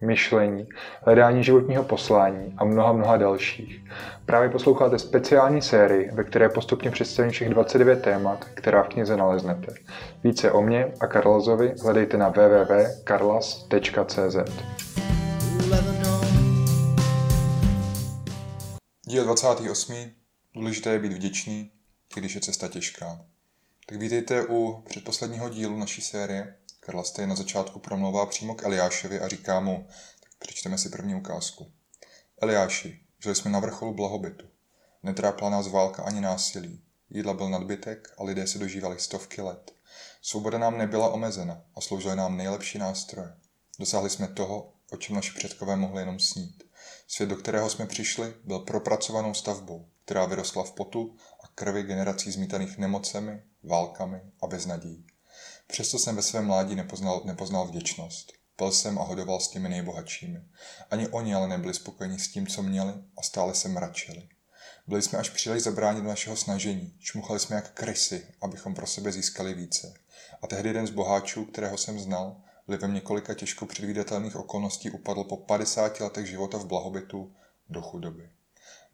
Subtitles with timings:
[0.00, 0.68] myšlení,
[1.02, 3.84] hledání životního poslání a mnoha mnoha dalších.
[4.26, 9.74] Právě posloucháte speciální sérii, ve které postupně představím všech 29 témat, která v knize naleznete.
[10.24, 14.36] Více o mě a Karlazovi hledejte na www.karlas.cz.
[19.06, 19.94] Díl 28.
[20.54, 21.70] Důležité je být vděčný,
[22.14, 23.20] když je cesta těžká.
[23.86, 26.54] Tak vítejte u předposledního dílu naší série,
[26.88, 29.86] Karla Stej na začátku promlouvá přímo k Eliášovi a říká mu,
[30.20, 31.72] tak přečteme si první ukázku.
[32.40, 34.46] Eliáši, žili jsme na vrcholu blahobytu.
[35.02, 36.82] Netrápila nás válka ani násilí.
[37.10, 39.74] Jídla byl nadbytek a lidé se dožívali stovky let.
[40.22, 43.34] Svoboda nám nebyla omezena a sloužily nám nejlepší nástroje.
[43.78, 46.62] Dosáhli jsme toho, o čem naši předkové mohli jenom snít.
[47.06, 52.30] Svět, do kterého jsme přišli, byl propracovanou stavbou, která vyrostla v potu a krvi generací
[52.30, 55.06] zmítaných nemocemi, válkami a beznadějí.
[55.68, 58.32] Přesto jsem ve svém mládí nepoznal, nepoznal vděčnost.
[58.56, 60.42] Pil jsem a hodoval s těmi nejbohatšími.
[60.90, 64.28] Ani oni ale nebyli spokojeni s tím, co měli a stále se mračili.
[64.86, 69.12] Byli jsme až příliš zabráni do našeho snažení, čmuchali jsme jak krysy, abychom pro sebe
[69.12, 69.94] získali více.
[70.42, 72.36] A tehdy jeden z boháčů, kterého jsem znal,
[72.66, 77.32] vlivem několika těžko předvídatelných okolností upadl po 50 letech života v blahobytu
[77.68, 78.30] do chudoby.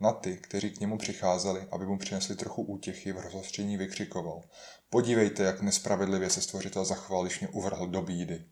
[0.01, 4.43] Na ty, kteří k němu přicházeli, aby mu přinesli trochu útěchy, v rozhostření vykřikoval.
[4.91, 8.45] Podívejte, jak nespravedlivě se stvořitel zachoval, když mě uvrhl do bídy.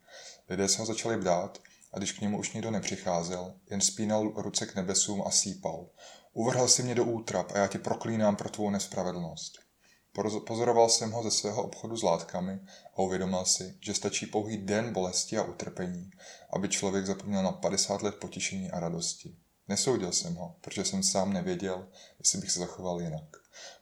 [0.48, 1.58] Lidé se ho začali bdát
[1.92, 5.86] a když k němu už nikdo nepřicházel, jen spínal ruce k nebesům a sípal.
[6.32, 9.58] Uvrhl si mě do útrap a já ti proklínám pro tvou nespravedlnost.
[10.46, 12.60] Pozoroval jsem ho ze svého obchodu s látkami
[12.94, 16.10] a uvědomil si, že stačí pouhý den bolesti a utrpení,
[16.52, 19.36] aby člověk zapomněl na 50 let potěšení a radosti.
[19.72, 21.86] Nesoudil jsem ho, protože jsem sám nevěděl,
[22.18, 23.24] jestli bych se zachoval jinak.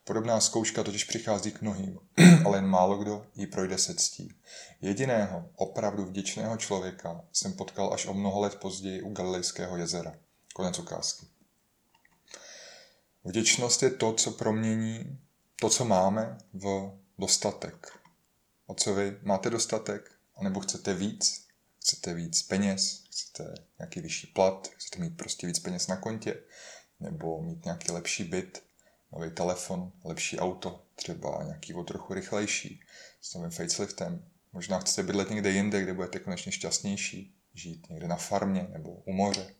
[0.03, 1.99] Podobná zkouška totiž přichází k mnohým,
[2.45, 4.33] ale jen málo kdo ji projde se ctí.
[4.81, 10.15] Jediného, opravdu vděčného člověka jsem potkal až o mnoho let později u Galilejského jezera.
[10.53, 11.25] Konec ukázky.
[13.23, 15.19] Vděčnost je to, co promění
[15.55, 17.99] to, co máme, v dostatek.
[18.67, 20.11] O co vy máte dostatek?
[20.35, 21.50] A nebo chcete víc?
[21.81, 23.03] Chcete víc peněz?
[23.11, 24.67] Chcete nějaký vyšší plat?
[24.67, 26.43] Chcete mít prostě víc peněz na kontě?
[26.99, 28.71] Nebo mít nějaký lepší byt?
[29.11, 32.81] nový telefon, lepší auto, třeba nějaký o trochu rychlejší,
[33.21, 34.25] s novým faceliftem.
[34.53, 39.13] Možná chcete bydlet někde jinde, kde budete konečně šťastnější, žít někde na farmě nebo u
[39.13, 39.55] moře.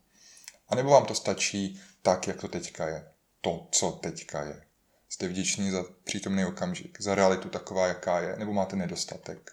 [0.70, 3.12] A nebo vám to stačí tak, jak to teďka je.
[3.42, 4.62] To, co teďka je.
[5.09, 9.52] Jste vděční za přítomný okamžik, za realitu taková, jaká je, nebo máte nedostatek.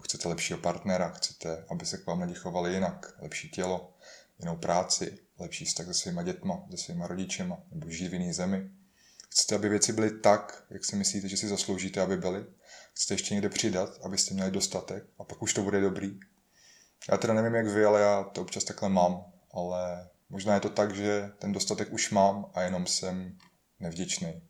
[0.00, 3.94] Chcete lepšího partnera, chcete, aby se k vám lidi chovali jinak, lepší tělo,
[4.38, 8.70] jinou práci, lepší vztah se svýma dětma, se svýma rodičema, nebo žít v jiné zemi.
[9.30, 12.46] Chcete, aby věci byly tak, jak si myslíte, že si zasloužíte, aby byly?
[12.94, 16.20] Chcete ještě někde přidat, abyste měli dostatek a pak už to bude dobrý?
[17.10, 20.68] Já teda nevím, jak vy, ale já to občas takhle mám, ale možná je to
[20.68, 23.38] tak, že ten dostatek už mám a jenom jsem
[23.80, 24.42] nevděčný.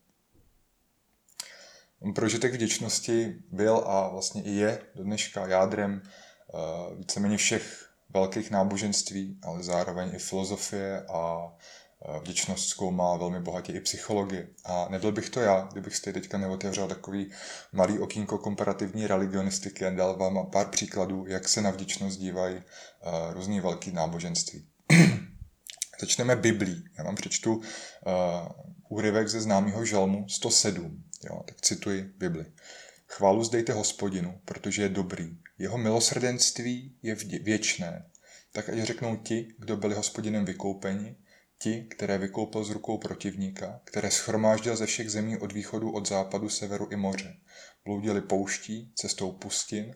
[2.14, 9.38] Prožitek vděčnosti byl a vlastně i je do dneška jádrem uh, víceméně všech velkých náboženství,
[9.42, 11.52] ale zároveň i filozofie a
[12.20, 14.48] Vděčnost zkoumá velmi bohatě i psychologie.
[14.64, 17.30] A nebyl bych to já, kdybych si teďka neotevřel takový
[17.72, 22.62] malý okýnko komparativní religionistiky a dal vám pár příkladů, jak se na vděčnost dívají uh,
[23.32, 24.66] různý velký náboženství.
[26.00, 26.84] Začneme Biblí.
[26.98, 27.60] Já vám přečtu
[28.88, 31.04] úryvek ze známého žalmu 107.
[31.24, 32.46] Jo, tak cituji Bibli.
[33.08, 35.38] Chválu zdejte hospodinu, protože je dobrý.
[35.58, 38.10] Jeho milosrdenství je věčné.
[38.52, 41.16] Tak ať řeknou ti, kdo byli hospodinem vykoupeni,
[41.62, 46.48] Ti, které vykoupil z rukou protivníka, které schromáždil ze všech zemí od východu, od západu,
[46.48, 47.36] severu i moře.
[47.84, 49.94] Bloudili pouští, cestou pustin,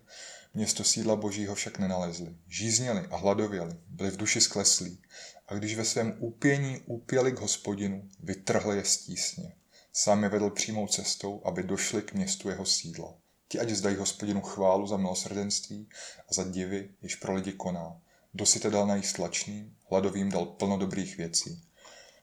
[0.55, 2.37] město sídla božího však nenalezli.
[2.49, 5.03] Žízněli a hladověli, byli v duši skleslí.
[5.49, 9.53] A když ve svém úpění úpěli k hospodinu, vytrhli je z tísně.
[9.99, 13.15] Sám je vedl přímou cestou, aby došli k městu jeho sídla.
[13.49, 15.89] Ti ať zdají hospodinu chválu za milosrdenství
[16.29, 18.01] a za divy, jež pro lidi koná.
[18.35, 21.63] Dosyte dal najíst tlačným, hladovým dal plno dobrých věcí.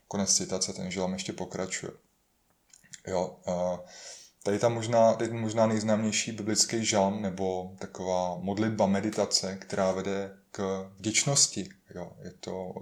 [0.08, 1.92] Konec citace, ten žalm ještě pokračuje.
[3.06, 3.36] Jo,
[4.42, 10.90] tady tam možná, tady možná nejznámější biblický žalm nebo taková modlitba meditace, která vede k
[10.96, 11.68] vděčnosti.
[11.94, 12.74] Jo, je to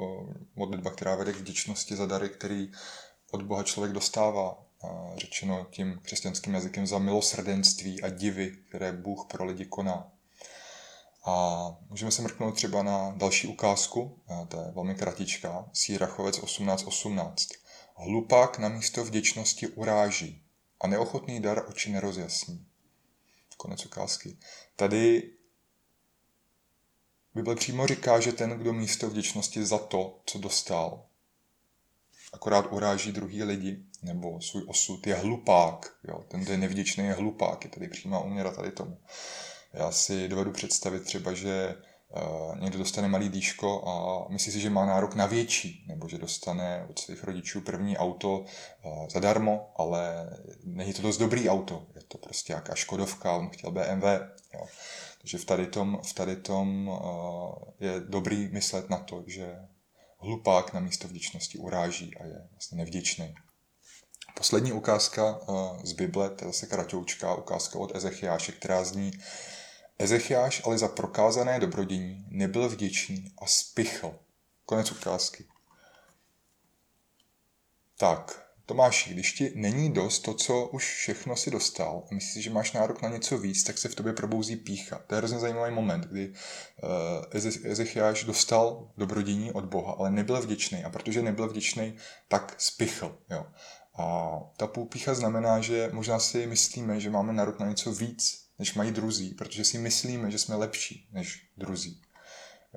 [0.56, 2.72] modlitba, která vede k vděčnosti za dary, který
[3.30, 4.64] od Boha člověk dostává.
[5.17, 10.12] Řečeno tím křesťanským jazykem za milosrdenství a divy, které Bůh pro lidi koná.
[11.25, 14.19] A můžeme se mrknout třeba na další ukázku,
[14.49, 17.49] to je velmi kratičká, Sýrachovec 1818.
[17.96, 20.43] Hlupák na místo vděčnosti uráží
[20.81, 22.67] a neochotný dar oči nerozjasní.
[23.56, 24.37] Konec ukázky.
[24.76, 25.31] Tady
[27.35, 31.05] Bible přímo říká, že ten, kdo místo vděčnosti za to, co dostal,
[32.32, 35.94] akorát uráží druhý lidi nebo svůj osud, je hlupák.
[36.08, 36.25] Jo?
[36.29, 37.64] Ten, je nevděčný, je hlupák.
[37.64, 38.99] Je tady přímá uměra tady tomu.
[39.73, 41.75] Já si dovedu představit třeba, že
[42.08, 46.19] uh, někdo dostane malý dýško a myslí si, že má nárok na větší, nebo že
[46.19, 50.31] dostane od svých rodičů první auto uh, zadarmo, ale
[50.64, 51.87] není to dost dobrý auto.
[51.94, 54.05] Je to prostě jaká Škodovka, on chtěl BMW.
[54.55, 54.67] Jo.
[55.20, 59.58] Takže v tady tom, v tady tom uh, je dobrý myslet na to, že
[60.22, 63.34] hlupák na místo vděčnosti uráží a je vlastně nevděčný.
[64.36, 69.12] Poslední ukázka uh, z Bible, to je zase kratoučká ukázka od Ezechiáše, která zní
[69.98, 74.19] Ezechiáš ale za prokázané dobrodění nebyl vděčný a spichl.
[74.64, 75.44] Konec ukázky.
[77.98, 82.50] Tak, Tomáši, když ti není dost to, co už všechno si dostal a myslíš, že
[82.50, 84.99] máš nárok na něco víc, tak se v tobě probouzí pícha.
[85.06, 90.85] To je hrozně zajímavý moment, kdy uh, Ezechiáš dostal dobrodění od Boha, ale nebyl vděčný
[90.85, 91.97] a protože nebyl vděčný,
[92.29, 93.19] tak spichl.
[93.31, 93.47] Jo.
[93.99, 98.75] A ta půpícha znamená, že možná si myslíme, že máme nárok na něco víc, než
[98.75, 102.03] mají druzí, protože si myslíme, že jsme lepší než druzí.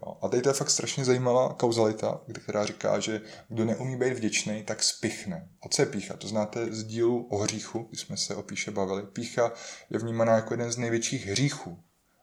[0.01, 0.17] Jo.
[0.21, 4.63] A tady to je fakt strašně zajímavá kauzalita, která říká, že kdo neumí být vděčný,
[4.63, 5.49] tak spichne.
[5.61, 6.17] A co je pícha?
[6.17, 9.03] To znáte z dílu o hříchu, když jsme se o píše bavili.
[9.03, 9.51] Pícha
[9.89, 11.79] je vnímaná jako jeden z největších hříchů.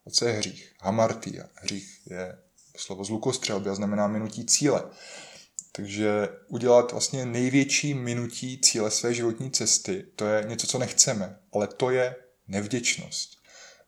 [0.06, 0.74] A co je hřích?
[0.80, 1.44] Hamartia.
[1.54, 2.38] Hřích je
[2.76, 4.82] slovo z lukostřelby a znamená minutí cíle.
[5.72, 11.66] Takže udělat vlastně největší minutí cíle své životní cesty, to je něco, co nechceme, ale
[11.66, 12.16] to je
[12.48, 13.38] nevděčnost.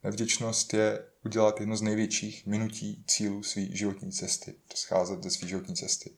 [0.02, 5.76] Nevděčnost je udělat jedno z největších minutí cílů své životní cesty, scházet ze své životní
[5.76, 6.11] cesty.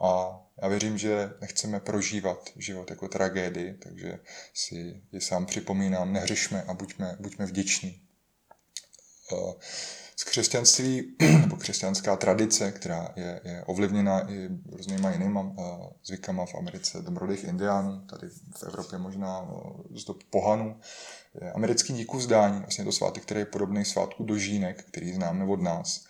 [0.00, 4.18] A já věřím, že nechceme prožívat život jako tragédii, takže
[4.54, 8.02] si ji sám připomínám, nehřešme a buďme, buďme vděční.
[10.16, 15.52] Z křesťanství, nebo křesťanská tradice, která je, je ovlivněna i různýma jinýma
[16.04, 19.48] zvykama v Americe, domorodých indiánů, tady v Evropě možná
[19.94, 20.80] z dob pohanů,
[21.54, 26.04] americký díku vzdání, vlastně to svátek, který je podobný svátku dožínek, který známe od nás.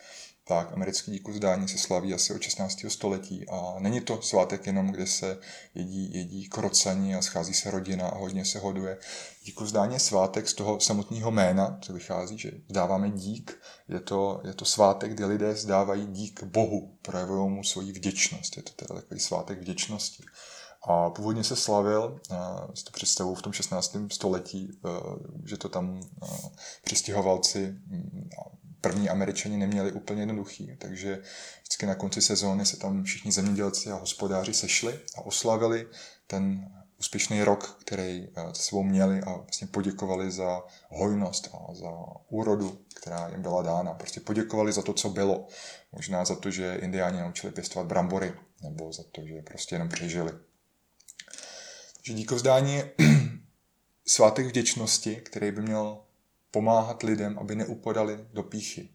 [0.47, 2.85] Tak, americký díku vzdání se slaví asi od 16.
[2.87, 5.37] století a není to svátek jenom, kde se
[5.75, 8.97] jedí, jedí krocaní a schází se rodina a hodně se hoduje.
[9.43, 13.59] Díku vzdání je svátek z toho samotného jména, co vychází, že dáváme dík.
[13.89, 18.57] Je to, je to svátek, kdy lidé zdávají dík Bohu, projevují mu svoji vděčnost.
[18.57, 20.23] Je to teda takový svátek vděčnosti.
[20.83, 22.19] A původně se slavil,
[22.73, 23.97] s to představou v tom 16.
[24.11, 24.89] století, e,
[25.45, 26.27] že to tam e,
[26.83, 27.75] přistěhovalci
[28.81, 31.21] první američani neměli úplně jednoduchý, takže
[31.61, 35.87] vždycky na konci sezóny se tam všichni zemědělci a hospodáři sešli a oslavili
[36.27, 41.91] ten úspěšný rok, který e, s sebou měli a vlastně poděkovali za hojnost a za
[42.29, 43.93] úrodu, která jim byla dána.
[43.93, 45.47] Prostě poděkovali za to, co bylo.
[45.91, 48.33] Možná za to, že indiáni naučili pěstovat brambory,
[48.63, 50.31] nebo za to, že prostě jenom přežili
[52.07, 52.91] že díkovzdání je
[54.07, 55.97] svátek vděčnosti, který by měl
[56.51, 58.89] pomáhat lidem, aby neupodali do píchy.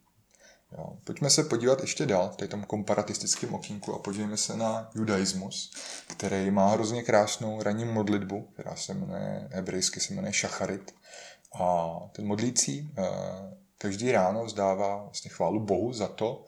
[0.79, 0.97] Jo.
[1.05, 5.73] Pojďme se podívat ještě dál v tom komparatistickém okýnku a podívejme se na judaismus,
[6.07, 10.95] který má hrozně krásnou ranní modlitbu, která se jmenuje, hebrejsky se jmenuje šacharit.
[11.61, 13.03] A ten modlící eh,
[13.83, 16.45] každý ráno zdává vlastně chválu Bohu za to,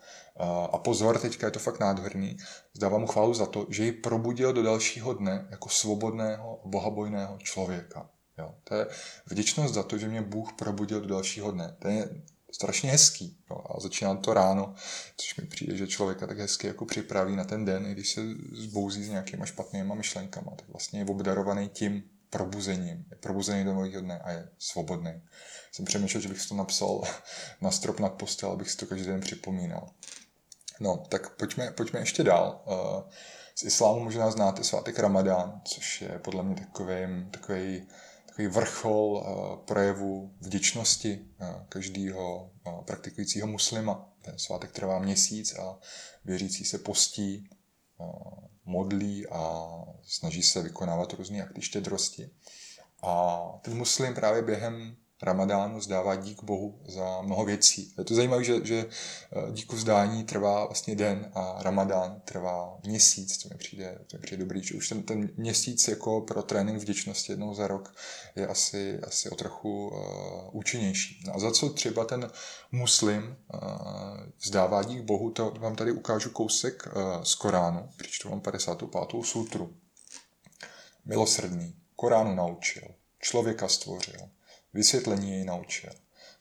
[0.72, 2.36] a pozor, teďka je to fakt nádherný,
[2.74, 8.10] zdávám mu chválu za to, že ji probudil do dalšího dne jako svobodného, bohabojného člověka.
[8.38, 8.86] Jo, to je
[9.26, 11.76] vděčnost za to, že mě Bůh probudil do dalšího dne.
[11.78, 12.08] To je
[12.52, 13.38] strašně hezký.
[13.50, 14.74] Jo, a začíná to ráno,
[15.16, 18.20] což mi přijde, že člověka tak hezky jako připraví na ten den, i když se
[18.52, 23.04] zbouzí s nějakýma špatnýma myšlenkama, tak vlastně je obdarovaný tím probuzením.
[23.10, 25.22] Je probuzený do nového dne a je svobodný.
[25.74, 27.02] Jsem přemýšlel, že bych to napsal
[27.60, 29.90] na strop nad postel, abych si to každý den připomínal.
[30.80, 32.64] No, tak pojďme, pojďme ještě dál.
[32.66, 33.12] Eh,
[33.54, 37.88] z islámu možná znáte svátek Ramadán, což je podle mě takový, takový,
[38.26, 42.50] takový vrchol eh, projevu vděčnosti eh, každého
[42.84, 44.08] praktikujícího muslima.
[44.22, 45.78] Ten svátek trvá měsíc a
[46.24, 47.48] věřící se postí,
[48.64, 49.70] modlí a
[50.02, 52.30] snaží se vykonávat různé akty štědrosti.
[53.02, 57.94] A ten muslim právě během Ramadánu zdává dík Bohu za mnoho věcí.
[57.98, 63.38] Je to zajímavé, že, že eh, díku vzdání trvá vlastně den a Ramadán trvá měsíc,
[63.38, 66.78] co mi přijde, to mi přijde dobrý, že už ten, ten měsíc jako pro trénink
[66.78, 67.94] vděčnosti jednou za rok
[68.36, 69.98] je asi, asi o trochu uh,
[70.52, 71.22] účinnější.
[71.26, 72.30] No a za co třeba ten
[72.72, 73.60] muslim uh,
[74.44, 78.90] vzdává dík Bohu, to vám tady ukážu kousek uh, z Koránu, přečtu vám 55.
[79.22, 79.74] sutru.
[81.04, 82.82] Milosrdný, Koránu naučil,
[83.20, 84.20] člověka stvořil,
[84.74, 85.90] vysvětlení jej naučil.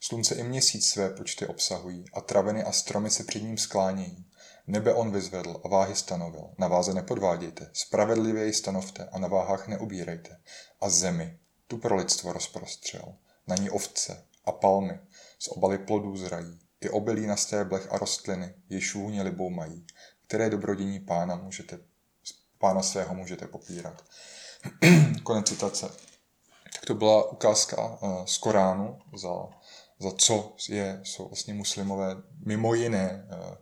[0.00, 4.26] Slunce i měsíc své počty obsahují a traviny a stromy se před ním sklánějí.
[4.66, 6.50] Nebe on vyzvedl a váhy stanovil.
[6.58, 10.40] Na váze nepodvádějte, spravedlivě jej stanovte a na váhách neubírejte.
[10.80, 13.14] A zemi, tu pro lidstvo rozprostřel.
[13.46, 14.98] Na ní ovce a palmy
[15.38, 16.58] z obaly plodů zrají.
[16.80, 19.86] I obilí na stéblech a rostliny, jež vůně libou mají.
[20.26, 21.78] Které dobrodění pána můžete,
[22.58, 24.04] pána svého můžete popírat.
[25.22, 26.13] Konec citace.
[26.86, 29.48] To byla ukázka uh, z Koránu, za,
[29.98, 33.54] za co je, jsou vlastně muslimové mimo jiné uh,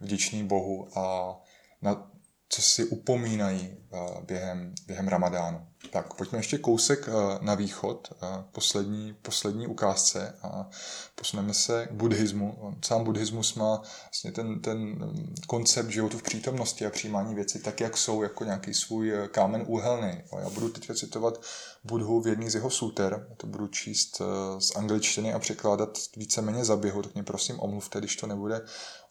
[0.00, 1.36] vděční Bohu a
[1.82, 2.10] na
[2.48, 5.66] co si upomínají uh, během, během Ramadánu.
[5.90, 10.70] Tak pojďme ještě kousek uh, na východ, uh, poslední, poslední ukázce a
[11.14, 12.76] posuneme se k buddhismu.
[12.84, 15.10] Sám buddhismus má vlastně ten, ten
[15.46, 20.22] koncept životu v přítomnosti a přijímání věcí tak, jak jsou, jako nějaký svůj kámen úhelný.
[20.38, 21.40] Já budu teď citovat
[21.84, 24.22] Budhu v jedný z jeho súter, to budu číst
[24.58, 28.60] z angličtiny a překládat víceméně za běhu, tak mě prosím omluvte, když to nebude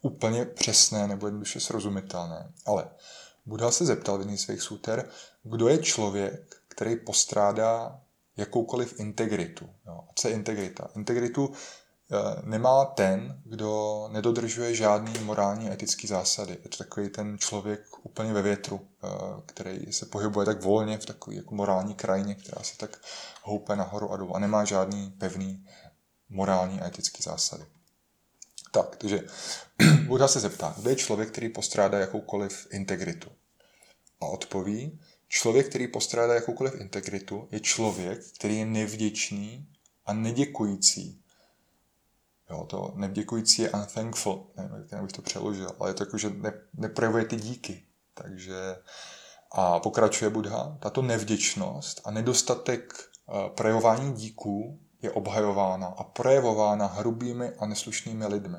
[0.02, 2.52] úplně přesné nebo jednoduše srozumitelné.
[2.66, 2.88] Ale
[3.46, 5.10] Buddha se zeptal v jedný svých súter,
[5.44, 8.02] kdo je člověk, který postrádá
[8.38, 9.70] jakoukoliv integritu.
[9.88, 10.00] Jo.
[10.10, 10.90] A co je integrita?
[10.96, 16.58] Integritu e, nemá ten, kdo nedodržuje žádný morální a etický zásady.
[16.64, 19.08] Je to takový ten člověk úplně ve větru, e,
[19.46, 23.02] který se pohybuje tak volně v takové jako morální krajině, která se tak
[23.44, 25.66] houpe nahoru a dolů a nemá žádný pevný
[26.30, 27.66] morální a etický zásady.
[28.72, 29.24] Tak, takže
[30.08, 33.30] Buddha se zeptá, kdo je člověk, který postrádá jakoukoliv integritu?
[34.22, 35.00] A odpoví,
[35.36, 39.68] člověk, který postrádá jakoukoliv integritu, je člověk, který je nevděčný
[40.06, 41.22] a neděkující.
[42.50, 46.30] Jo, to nevděkující je unthankful, nevím, jak bych to přeložil, ale je to jako, že
[46.30, 47.84] ne, neprojevuje ty díky.
[48.14, 48.76] Takže
[49.52, 52.94] a pokračuje Buddha, tato nevděčnost a nedostatek
[53.26, 58.58] uh, projevování díků je obhajována a projevována hrubými a neslušnými lidmi.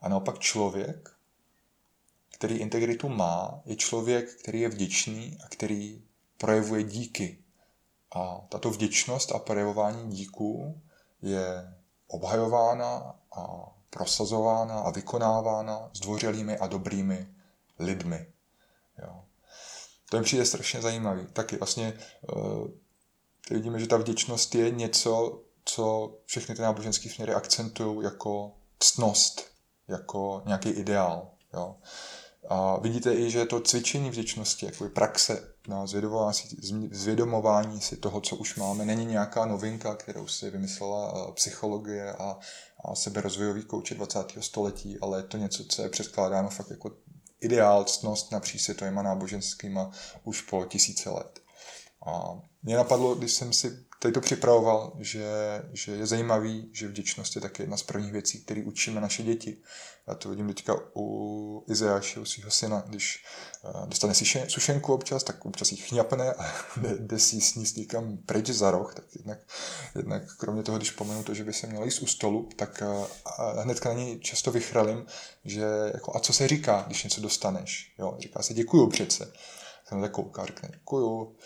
[0.00, 1.10] A naopak člověk,
[2.34, 6.07] který integritu má, je člověk, který je vděčný a který
[6.38, 7.38] projevuje díky.
[8.14, 10.80] A tato vděčnost a projevování díků
[11.22, 11.74] je
[12.06, 17.34] obhajována a prosazována a vykonávána zdvořilými a dobrými
[17.78, 18.26] lidmi.
[19.02, 19.24] Jo.
[20.10, 21.26] To mi přijde strašně zajímavý.
[21.32, 21.92] Taky vlastně
[22.36, 22.68] uh,
[23.50, 29.50] vidíme, že ta vděčnost je něco, co všechny ty náboženské směry akcentují jako ctnost,
[29.88, 31.30] jako nějaký ideál.
[31.54, 31.76] Jo.
[32.48, 35.86] A vidíte i, že to cvičení vděčnosti, jako praxe na
[36.90, 42.38] zvědomování si toho, co už máme, není nějaká novinka, kterou si vymyslela eh, psychologie a,
[42.84, 44.32] a seberozvojový kouče 20.
[44.40, 46.90] století, ale je to něco, co je předkládáno fakt jako
[47.40, 49.90] ideál, ctnost napříč světovýma náboženskýma
[50.24, 51.40] už po tisíce let.
[52.08, 55.28] A mě napadlo, když jsem si tady to připravoval, že,
[55.72, 59.56] že je zajímavý, že vděčnost je taky jedna z prvních věcí, které učíme naše děti.
[60.06, 63.24] Já to vidím teďka u Izeáše, u svého syna, když
[63.64, 68.18] uh, dostane si sušenku občas, tak občas jich chňapne a jde, jde si sníst někam
[68.26, 69.38] pryč za roh, tak jednak,
[69.96, 73.06] jednak kromě toho, když pomenu to, že by se měl jíst u stolu, tak uh,
[73.62, 75.06] hnedka na něj často vychralím,
[75.44, 77.94] že jako, a co se říká, když něco dostaneš?
[77.98, 79.32] Jo, říká se děkuju přece.
[79.88, 81.36] Jsem tak kouká, řekne děkuju,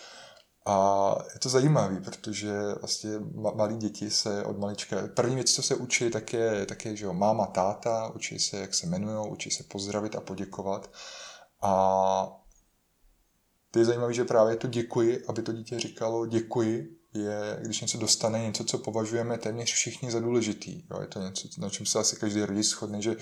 [0.65, 3.11] a je to zajímavé, protože vlastně
[3.55, 7.05] malí děti se od malička, první věc, co se učí, tak je, tak je že
[7.05, 10.91] jo, máma, táta, učí se, jak se jmenují, učí se pozdravit a poděkovat.
[11.63, 12.43] A
[13.71, 17.99] to je zajímavé, že právě to děkuji, aby to dítě říkalo děkuji, je, když něco
[17.99, 20.83] dostane, něco, co považujeme téměř všichni za důležitý.
[20.91, 23.17] Jo, je to něco, na čem se asi každý rodič shodne, že,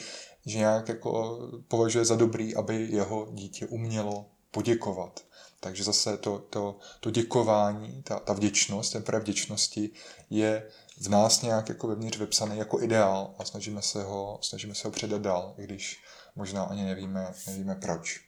[0.47, 5.21] že nějak jako považuje za dobrý, aby jeho dítě umělo poděkovat.
[5.61, 9.91] Takže zase to, to, to děkování, ta, ta vděčnost, ten projev vděčnosti
[10.31, 14.89] je v nás nějak jako vevnitř vypsaný jako ideál a snažíme se ho, snažíme se
[14.89, 16.03] ho předat dál, i když
[16.37, 18.21] možná ani nevíme, nevíme proč.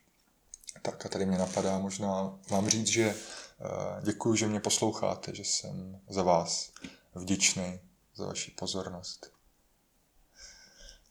[0.82, 5.44] Tak a tady mě napadá možná vám říct, že uh, děkuji, že mě posloucháte, že
[5.44, 6.72] jsem za vás
[7.14, 7.80] vděčný
[8.14, 9.31] za vaši pozornost.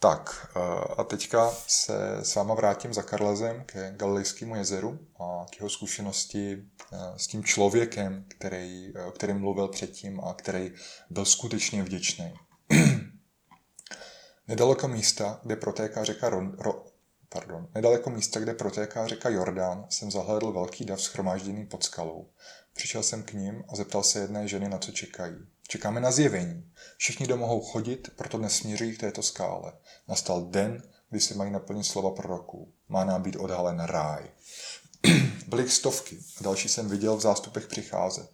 [0.03, 0.47] Tak
[0.97, 6.63] a teďka se s váma vrátím za Karlezem ke Galilejskému jezeru a k jeho zkušenosti
[7.17, 10.71] s tím člověkem, který, o kterém mluvil předtím a který
[11.09, 12.33] byl skutečně vděčný.
[14.47, 16.85] Nedaleko místa, kde protéká řeka Ron, Ro,
[17.29, 22.29] pardon, nedaleko místa, kde protéká řeka Jordán, jsem zahlédl velký dav schromážděný pod skalou.
[22.73, 25.37] Přišel jsem k ním a zeptal se jedné ženy, na co čekají.
[25.71, 26.71] Čekáme na zjevení.
[26.97, 29.73] Všichni do mohou chodit, proto dnes směřují k této skále.
[30.07, 32.73] Nastal den, kdy se mají naplnit slova proroků.
[32.89, 34.31] Má nám být odhalen ráj.
[35.47, 38.29] Byly stovky a další jsem viděl v zástupech přicházet.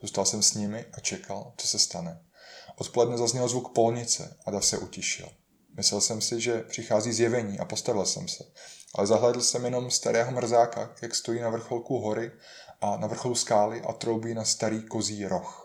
[0.00, 2.20] Zůstal jsem s nimi a čekal, co se stane.
[2.76, 5.28] Odpoledne zazněl zvuk polnice a dav se utišil.
[5.76, 8.44] Myslel jsem si, že přichází zjevení a postavil jsem se.
[8.94, 12.32] Ale zahledl jsem jenom starého mrzáka, jak stojí na vrcholku hory
[12.80, 15.61] a na vrcholu skály a troubí na starý kozí roh.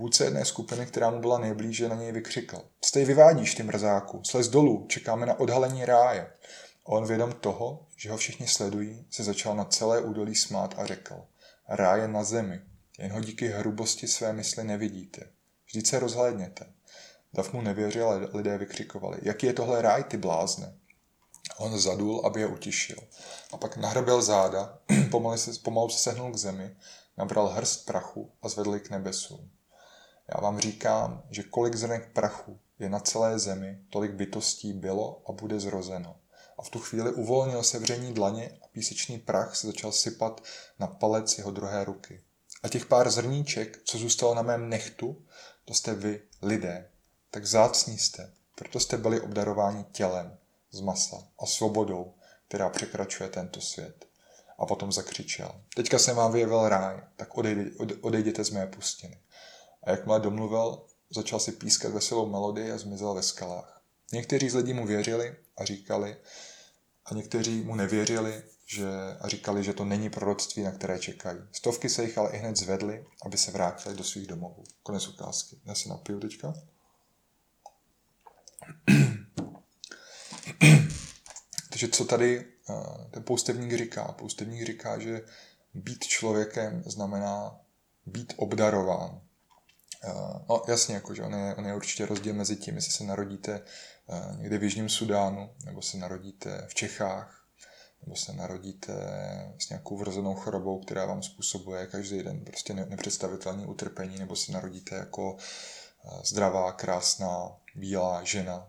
[0.00, 2.62] Vůdce jedné skupiny, která mu byla nejblíže, na něj vykřikl.
[2.84, 6.32] Stej vyvádíš, ty mrzáku, slez dolů, čekáme na odhalení ráje.
[6.84, 11.14] On vědom toho, že ho všichni sledují, se začal na celé údolí smát a řekl.
[11.68, 12.60] Ráje na zemi,
[12.98, 15.30] jen ho díky hrubosti své mysli nevidíte.
[15.66, 16.66] Vždyť se rozhlédněte.
[17.34, 20.74] Dav mu nevěřil lidé vykřikovali, jaký je tohle ráj, ty blázne.
[21.58, 22.98] On zadul, aby je utišil.
[23.52, 24.78] A pak nahraběl záda,
[25.10, 26.76] pomalu se, pomalu se sehnul k zemi,
[27.18, 29.50] nabral hrst prachu a zvedl k nebesům.
[30.34, 35.32] Já vám říkám, že kolik zrnek prachu je na celé zemi, tolik bytostí bylo a
[35.32, 36.16] bude zrozeno.
[36.58, 40.42] A v tu chvíli uvolnil se vření dlaně a písečný prach se začal sypat
[40.78, 42.20] na palec jeho druhé ruky.
[42.62, 45.24] A těch pár zrníček, co zůstalo na mém nechtu,
[45.64, 46.88] to jste vy, lidé,
[47.30, 50.38] tak zácní jste, proto jste byli obdarováni tělem
[50.70, 52.14] z masa a svobodou,
[52.48, 54.06] která překračuje tento svět.
[54.58, 55.60] A potom zakřičel.
[55.76, 57.28] Teďka jsem vám vyjevil ráj, tak
[58.00, 59.18] odejděte z mé pustiny.
[59.82, 63.82] A jakmile domluvil, začal si pískat veselou melodii a zmizel ve skalách.
[64.12, 66.16] Někteří z lidí mu věřili a říkali,
[67.04, 68.88] a někteří mu nevěřili že,
[69.20, 71.38] a říkali, že to není proroctví, na které čekají.
[71.52, 74.64] Stovky se jich ale i hned zvedly, aby se vrátili do svých domovů.
[74.82, 75.60] Konec ukázky.
[75.64, 76.54] Já se napiju teďka.
[81.70, 82.74] Takže co tady eh,
[83.10, 84.12] ten poustevník říká?
[84.12, 85.24] Poustevník říká, že
[85.74, 87.60] být člověkem znamená
[88.06, 89.20] být obdarován.
[90.04, 90.12] Eh,
[90.48, 93.62] no jasně, jako, že on, je, on je určitě rozdíl mezi tím, jestli se narodíte
[94.08, 97.44] eh, někde v Jižním Sudánu, nebo se narodíte v Čechách,
[98.02, 98.92] nebo se narodíte
[99.58, 104.94] s nějakou vrozenou chorobou, která vám způsobuje každý den prostě nepředstavitelné utrpení, nebo se narodíte
[104.94, 105.36] jako
[106.24, 108.68] zdravá, krásná, bílá žena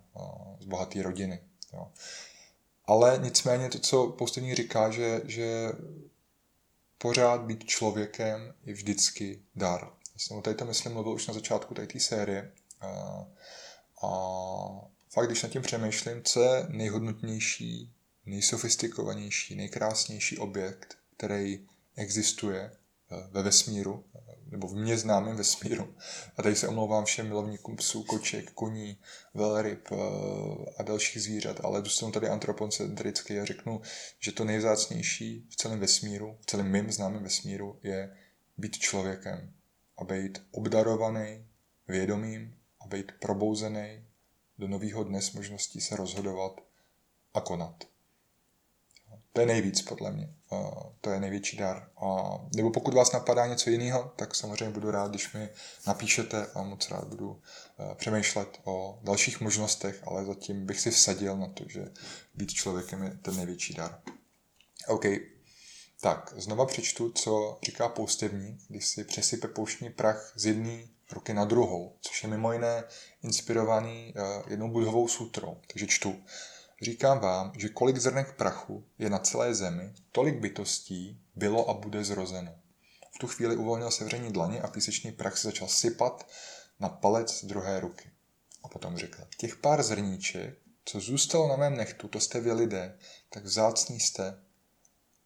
[0.59, 1.39] z bohaté rodiny.
[1.73, 1.91] Jo.
[2.85, 5.71] Ale nicméně to, co poustevník říká, že, že
[6.97, 9.89] pořád být člověkem je vždycky dar.
[10.21, 12.51] Jsem o této myslím mluvil už na začátku té série.
[12.81, 12.87] A,
[14.03, 14.09] a
[15.13, 17.93] fakt, když nad tím přemýšlím, co je nejhodnotnější,
[18.25, 22.71] nejsofistikovanější, nejkrásnější objekt, který existuje
[23.31, 24.03] ve vesmíru,
[24.45, 25.95] nebo v mě známém vesmíru.
[26.37, 28.97] A tady se omlouvám všem milovníkům psů, koček, koní,
[29.33, 29.95] velryb eh,
[30.77, 33.81] a dalších zvířat, ale zůstanu tady antropocentricky a řeknu,
[34.19, 38.17] že to nejvzácnější v celém vesmíru, v celém mým známém vesmíru je
[38.57, 39.53] být člověkem
[39.97, 41.45] a být obdarovaný
[41.87, 44.05] vědomím a být probouzený
[44.57, 46.61] do nového dne s možností se rozhodovat
[47.33, 47.83] a konat.
[49.33, 50.33] To je nejvíc, podle mě.
[51.01, 51.89] To je největší dar.
[52.55, 55.49] Nebo pokud vás napadá něco jiného, tak samozřejmě budu rád, když mi
[55.87, 57.41] napíšete a moc rád budu
[57.91, 61.91] e, přemýšlet o dalších možnostech, ale zatím bych si vsadil na to, že
[62.35, 64.01] být člověkem je ten největší dar.
[64.87, 65.05] OK,
[66.01, 71.45] tak znova přečtu, co říká poustevník, když si přesype pouštní prach z jedné ruky na
[71.45, 72.83] druhou, což je mimo jiné
[73.23, 75.57] inspirovaný e, jednou budhovou sutrou.
[75.67, 76.23] Takže čtu.
[76.81, 82.03] Říkám vám, že kolik zrnek prachu je na celé zemi, tolik bytostí bylo a bude
[82.03, 82.55] zrozeno.
[83.15, 86.27] V tu chvíli uvolnil sevření dlaně a písečný prach se začal sypat
[86.79, 88.09] na palec druhé ruky.
[88.63, 92.97] A potom řekl, těch pár zrníček, co zůstalo na mém nechtu, to jste vy lidé,
[93.29, 94.39] tak vzácní jste.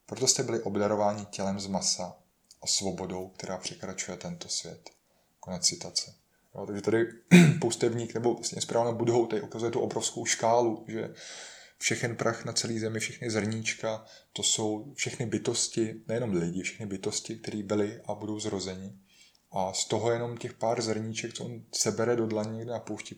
[0.05, 2.15] Proto jste byli obdarováni tělem z masa
[2.61, 4.89] a svobodou, která překračuje tento svět.
[5.39, 6.15] Konec citace.
[6.55, 7.07] Jo, takže tady
[7.61, 11.13] poustevník nebo vlastně správně budou, tady ukazuje tu obrovskou škálu, že
[11.77, 17.35] všechen prach na celé zemi, všechny zrníčka, to jsou všechny bytosti, nejenom lidi, všechny bytosti,
[17.35, 18.93] které byly a budou zrozeni.
[19.51, 23.15] A z toho jenom těch pár zrníček, co on sebere do dlaní někde na poušti,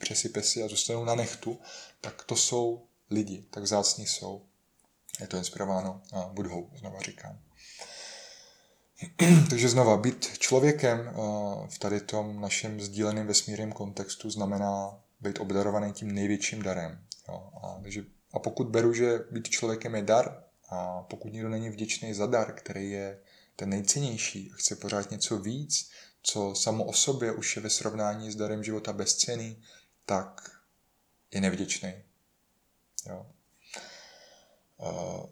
[0.63, 1.59] a zůstanou na nechtu,
[2.01, 4.45] tak to jsou lidi, tak vzácní jsou.
[5.21, 6.01] Je to inspirováno
[6.33, 7.39] budou, znova říkám.
[9.49, 11.13] Takže znova, být člověkem eh,
[11.67, 16.99] v tady tom našem sdíleném vesmírném kontextu znamená být obdarovaný tím největším darem.
[17.29, 18.03] Jo, a, takže,
[18.33, 22.53] a pokud beru, že být člověkem je dar, a pokud někdo není vděčný za dar,
[22.53, 23.19] který je
[23.55, 25.89] ten nejcennější a chce pořád něco víc,
[26.21, 29.63] co samo o sobě už je ve srovnání s darem života bezcený,
[30.05, 30.51] tak
[31.31, 31.93] je nevděčný.
[33.09, 33.25] Jo.
[34.77, 35.25] Uh,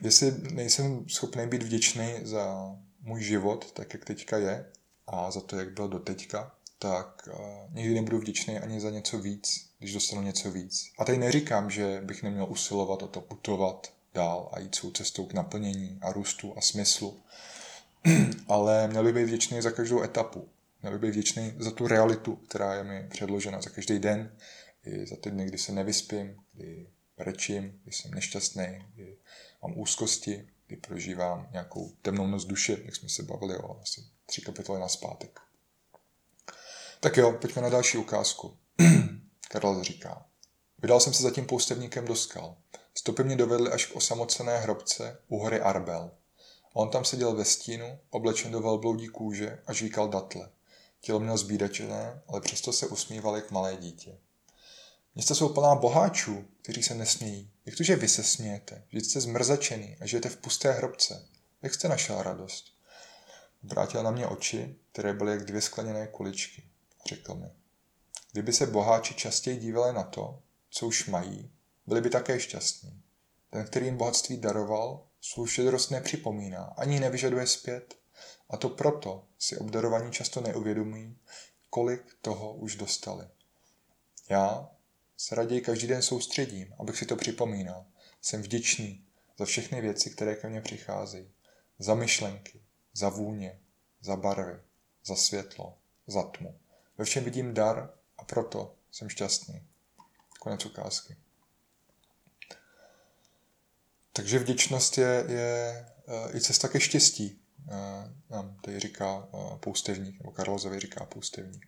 [0.00, 4.66] jestli nejsem schopný být vděčný za můj život, tak jak teďka je,
[5.06, 9.18] a za to, jak byl do teďka, tak uh, nikdy nebudu vděčný ani za něco
[9.18, 10.92] víc, když dostanu něco víc.
[10.98, 15.26] A tady neříkám, že bych neměl usilovat o to putovat dál a jít svou cestou
[15.26, 17.20] k naplnění a růstu a smyslu,
[18.48, 20.48] ale měl bych být vděčný za každou etapu.
[20.82, 24.32] Měl bych být vděčný za tu realitu, která je mi předložena za každý den,
[24.84, 26.86] i za ty dny, kdy se nevyspím, kdy
[27.18, 29.16] rečím, kdy jsem nešťastný, kdy
[29.62, 34.40] mám úzkosti, kdy prožívám nějakou temnou noc duše, jak jsme se bavili o asi tři
[34.40, 35.40] kapitoly na zpátek.
[37.00, 38.56] Tak jo, pojďme na další ukázku.
[39.48, 40.26] Karel říká.
[40.78, 42.56] Vydal jsem se zatím poustevníkem do skal.
[42.94, 46.10] Stopy mě dovedly až k osamocené hrobce u hory Arbel.
[46.72, 50.50] On tam seděl ve stínu, oblečen do velbloudí kůže a žvíkal datle.
[51.00, 54.18] Tělo měl zbídačené, ale přesto se usmíval jak malé dítě.
[55.16, 57.50] Města jsou plná boháčů, kteří se nesmějí.
[57.66, 58.82] Jak to, že vy se smějete?
[58.92, 61.28] Že jste zmrzačený a žijete v pusté hrobce.
[61.62, 62.64] Jak jste našel radost?
[63.62, 66.62] Vrátil na mě oči, které byly jak dvě skleněné kuličky.
[67.06, 67.46] Řekl mi,
[68.32, 71.50] kdyby se boháči častěji dívali na to, co už mají,
[71.86, 73.02] byli by také šťastní.
[73.50, 77.94] Ten, který jim bohatství daroval, svou štědrost nepřipomíná, ani nevyžaduje zpět.
[78.50, 81.18] A to proto si obdarovaní často neuvědomují,
[81.70, 83.26] kolik toho už dostali.
[84.28, 84.70] Já
[85.16, 87.86] se raději každý den soustředím, abych si to připomínal.
[88.22, 89.06] Jsem vděčný
[89.38, 91.30] za všechny věci, které ke mně přicházejí.
[91.78, 92.60] Za myšlenky,
[92.92, 93.60] za vůně,
[94.00, 94.60] za barvy,
[95.04, 96.58] za světlo, za tmu.
[96.98, 99.66] Ve všem vidím dar a proto jsem šťastný.
[100.40, 101.16] Konec ukázky.
[104.12, 107.74] Takže vděčnost je, je uh, i cesta ke štěstí, uh,
[108.30, 111.66] nám tady říká uh, poustevník, nebo Karlozovi říká poustevník.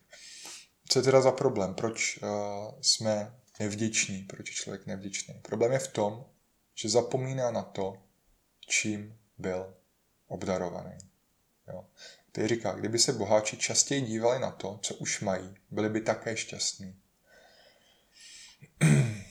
[0.89, 1.75] Co je teda za problém?
[1.75, 2.21] Proč
[2.81, 4.23] jsme nevděční?
[4.23, 5.35] Proč je člověk nevděčný?
[5.43, 6.27] Problém je v tom,
[6.75, 8.03] že zapomíná na to,
[8.61, 9.75] čím byl
[10.27, 10.99] obdarovaný.
[11.69, 11.87] Jo.
[12.33, 16.37] Tady říká, kdyby se boháči častěji dívali na to, co už mají, byli by také
[16.37, 17.01] šťastní.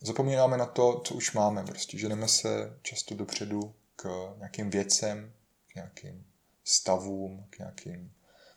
[0.00, 1.64] Zapomínáme na to, co už máme.
[1.64, 5.32] Prostě ženeme se často dopředu k nějakým věcem,
[5.66, 6.26] k nějakým
[6.64, 8.14] stavům, k nějakým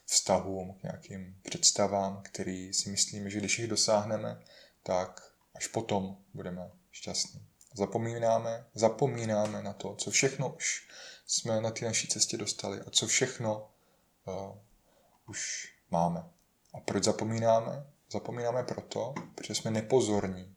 [0.07, 4.41] vztahům, k nějakým představám, který si myslíme, že když jich dosáhneme,
[4.83, 7.47] tak až potom budeme šťastní.
[7.73, 10.89] Zapomínáme, zapomínáme na to, co všechno už
[11.27, 13.69] jsme na té naší cestě dostali a co všechno
[14.25, 14.57] uh,
[15.27, 16.23] už máme.
[16.73, 17.85] A proč zapomínáme?
[18.11, 20.55] Zapomínáme proto, protože jsme nepozorní,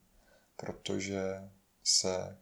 [0.57, 1.23] protože
[1.85, 2.39] se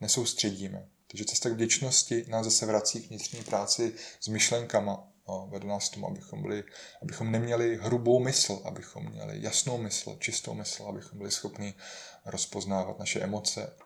[0.00, 0.88] nesoustředíme.
[1.06, 5.07] Takže cesta k vděčnosti nás zase vrací k vnitřní práci s myšlenkama.
[5.28, 6.64] No, vede nás tomu, abychom, byli,
[7.02, 11.74] abychom neměli hrubou mysl, abychom měli jasnou mysl, čistou mysl, abychom byli schopni
[12.24, 13.76] rozpoznávat naše emoce,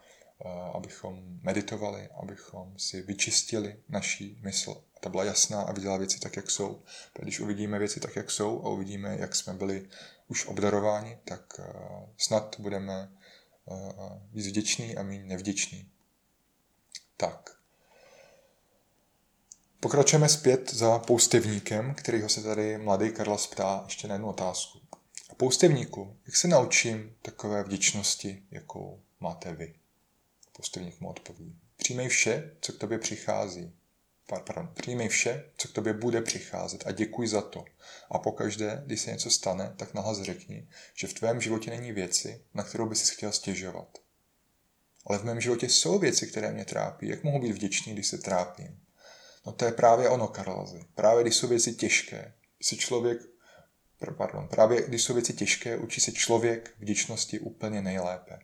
[0.75, 4.85] abychom meditovali, abychom si vyčistili naší mysl.
[5.01, 6.83] Ta byla jasná a viděla věci tak, jak jsou.
[7.19, 9.89] Když uvidíme věci tak, jak jsou a uvidíme, jak jsme byli
[10.29, 11.61] už obdarováni, tak
[12.17, 13.13] snad budeme
[14.33, 15.91] víc vděčný a méně nevděčný.
[17.17, 17.62] Tak.
[19.83, 24.81] Pokračujeme zpět za poustevníkem, kterýho se tady mladý Karla ptá ještě na jednu otázku.
[25.31, 29.75] A poustevníku, jak se naučím takové vděčnosti, jakou máte vy?
[30.53, 31.57] Poustevník mu odpoví.
[31.77, 33.73] Přijmej vše, co k tobě přichází.
[34.27, 37.65] Pardon, přijmej vše, co k tobě bude přicházet a děkuj za to.
[38.11, 42.41] A pokaždé, když se něco stane, tak nahlas řekni, že v tvém životě není věci,
[42.55, 43.99] na kterou by si chtěl stěžovat.
[45.07, 47.09] Ale v mém životě jsou věci, které mě trápí.
[47.09, 48.82] Jak mohu být vděčný, když se trápím?
[49.47, 50.85] No to je právě ono, Karlazy.
[50.95, 53.19] Právě když jsou věci těžké, si člověk,
[54.17, 58.39] pardon, právě když jsou věci těžké, učí se člověk vděčnosti úplně nejlépe.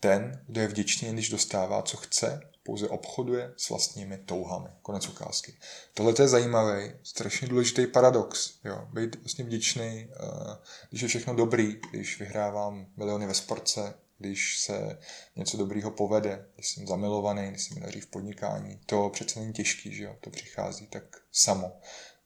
[0.00, 4.68] Ten, kdo je vděčný, když dostává, co chce, pouze obchoduje s vlastními touhami.
[4.82, 5.54] Konec ukázky.
[5.94, 8.58] Tohle je zajímavý, strašně důležitý paradox.
[8.64, 8.88] Jo?
[8.92, 10.56] Být vlastně vděčný, eh,
[10.90, 14.98] když je všechno dobrý, když vyhrávám miliony ve sportce, když se
[15.36, 18.80] něco dobrýho povede, když jsem zamilovaný, když se mi daří v podnikání.
[18.86, 20.16] To přece není těžký, že jo?
[20.20, 21.72] To přichází tak samo.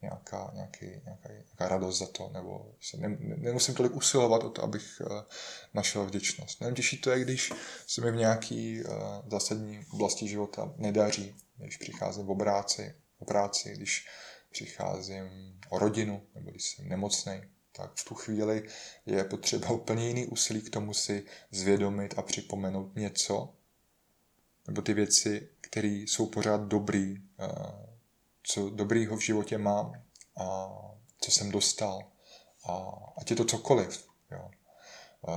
[0.02, 4.62] Nějaká, nějaký, nějaká, nějaká radost za to, nebo se ne, nemusím tolik usilovat o to,
[4.62, 5.22] abych uh,
[5.74, 6.60] našel vděčnost.
[6.60, 7.52] Nevím, těžší to je, když
[7.86, 8.92] se mi v nějaký uh,
[9.30, 14.06] zásadní oblasti života nedaří, když přicházím v práci, o práci, když
[14.50, 17.42] přicházím o rodinu, nebo když jsem nemocný,
[17.76, 18.68] tak v tu chvíli
[19.06, 23.54] je potřeba úplně jiný úsilí k tomu si zvědomit a připomenout něco,
[24.66, 27.46] nebo ty věci, které jsou pořád dobrý, eh,
[28.42, 30.02] co dobrýho v životě mám
[30.36, 30.68] a
[31.20, 32.12] co jsem dostal.
[32.68, 34.08] A ať je to cokoliv.
[34.30, 34.50] Jo.
[35.28, 35.34] A,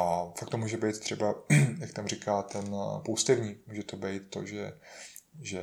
[0.00, 1.34] a fakt to může být třeba,
[1.78, 4.80] jak tam říká ten eh, poustevník, může to být to, že,
[5.40, 5.62] že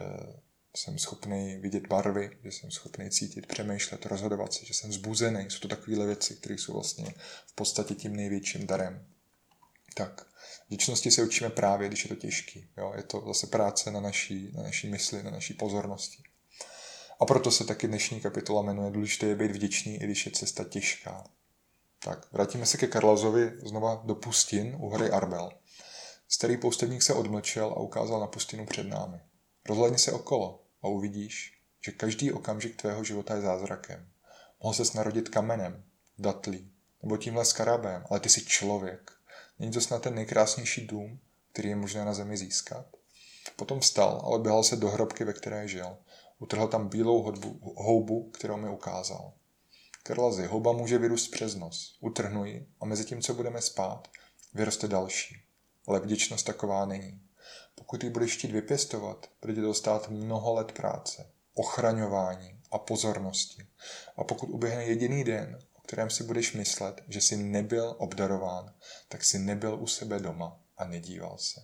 [0.78, 5.46] jsem schopný vidět barvy, že jsem schopný cítit, přemýšlet, rozhodovat se, že jsem zbuzený.
[5.50, 7.14] Jsou to takovéhle věci, které jsou vlastně
[7.48, 9.08] v podstatě tím největším darem.
[9.94, 10.28] Tak,
[10.68, 12.70] vděčnosti se učíme právě, když je to těžký.
[12.78, 12.94] Jo?
[12.96, 16.24] Je to zase práce na naší, na naší mysli, na naší pozornosti.
[17.20, 20.64] A proto se taky dnešní kapitola jmenuje Důležité je být vděčný, i když je cesta
[20.64, 21.24] těžká.
[22.04, 25.52] Tak, vrátíme se ke Karlazovi znova do pustin u hory Arbel.
[26.30, 29.18] Starý poustevník se odmlčel a ukázal na pustinu před námi.
[29.70, 34.10] Rozhledni se okolo a uvidíš, že každý okamžik tvého života je zázrakem.
[34.63, 35.84] Mohl ses narodit kamenem,
[36.17, 36.72] datlí,
[37.04, 39.12] nebo tímhle skarabem, ale ty jsi člověk.
[39.60, 41.19] Není to snad ten nejkrásnější dům,
[41.52, 42.86] který je možné na zemi získat?
[43.56, 45.98] Potom vstal, ale běhal se do hrobky, ve které žil.
[46.39, 49.34] Utrhl tam bílou hodbu, houbu, kterou mi ukázal.
[50.04, 51.98] Krlazy, houba může vyrůst přes nos.
[52.02, 54.08] Utrhnu ji a mezi tím, co budeme spát,
[54.54, 55.36] vyroste další.
[55.88, 57.22] Ale vděčnost taková není.
[57.76, 63.68] Pokud ji budeš chtít vypěstovat, bude to stát mnoho let práce, ochraňování a pozornosti.
[64.18, 68.74] A pokud uběhne jediný den, o kterém si budeš myslet, že jsi nebyl obdarován,
[69.08, 71.62] tak si nebyl u sebe doma a nedíval se.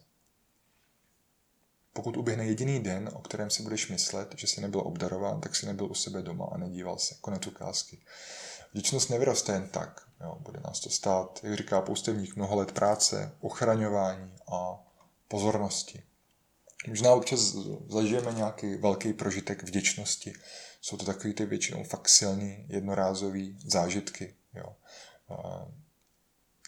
[1.94, 5.66] Pokud uběhne jediný den, o kterém si budeš myslet, že jsi nebyl obdarován, tak si
[5.66, 7.16] nebyl u sebe doma a nedíval se.
[7.22, 8.02] Konec ukázky.
[8.74, 10.08] Vděčnost nevyroste jen tak.
[10.22, 14.89] Jo, bude nás to stát, jak říká poustevník, mnoho let práce, ochraňování a
[15.30, 16.04] pozornosti.
[16.88, 17.40] Možná občas
[17.90, 20.34] zažijeme nějaký velký prožitek vděčnosti.
[20.82, 24.36] Jsou to takový ty většinou fakt silný, jednorázový zážitky.
[24.56, 24.76] Jo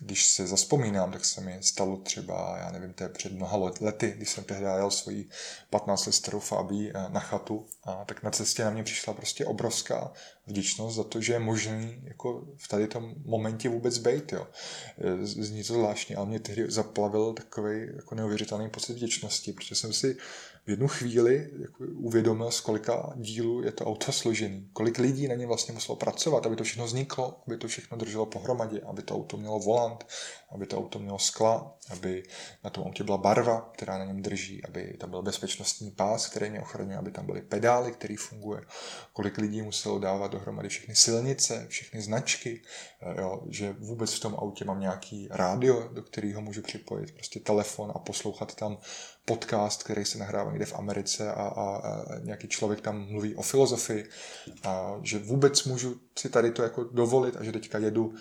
[0.04, 4.14] když se zaspomínám, tak se mi stalo třeba, já nevím, to je před mnoha lety,
[4.18, 5.30] když jsem tehdy jel svoji
[5.70, 9.46] 15 let starou Fabii eh, na chatu, a tak na cestě na mě přišla prostě
[9.46, 10.14] obrovská
[10.48, 14.34] vděčnost za to, že je možný jako v tady tom momentě vůbec být.
[14.34, 14.48] Jo.
[14.98, 19.94] Eh, zní to zvláštně, ale mě tehdy zaplavil takový jako neuvěřitelný pocit vděčnosti, protože jsem
[19.94, 20.18] si
[20.66, 25.36] v jednu chvíli jako uvědomil, z kolika dílů je to auto složený, kolik lidí na
[25.36, 29.16] něm vlastně muselo pracovat, aby to všechno vzniklo, aby to všechno drželo pohromadě, aby to
[29.16, 30.06] auto mělo volant,
[30.52, 32.24] aby to auto mělo skla, aby
[32.64, 36.50] na tom autě byla barva, která na něm drží, aby tam byl bezpečnostní pás, který
[36.50, 38.62] mě ochraňuje, aby tam byly pedály, který funguje,
[39.14, 42.62] kolik lidí muselo dávat dohromady všechny silnice, všechny značky,
[43.02, 47.40] eh, jo, že vůbec v tom autě mám nějaký rádio, do kterého můžu připojit, prostě
[47.40, 48.78] telefon a poslouchat tam
[49.26, 53.42] podcast, který se nahrává někde v Americe a, a, a nějaký člověk tam mluví o
[53.42, 54.10] filozofii,
[54.64, 58.16] a že vůbec můžu si tady to jako dovolit a že teďka jedu uh,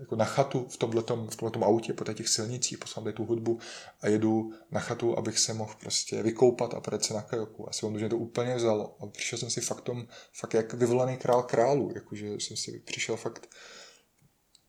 [0.00, 3.58] jako na chatu v tomhletom, v tomhletom autě po těch silnicích, poslám tu hudbu
[4.00, 7.68] a jedu na chatu, abych se mohl prostě vykoupat a projet se na kajoku.
[7.68, 8.96] A že to úplně vzalo.
[9.00, 13.16] A přišel jsem si fakt tom, fakt jak vyvolaný král králu, jakože jsem si přišel
[13.16, 13.48] fakt